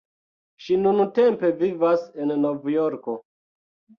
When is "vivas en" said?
1.59-2.35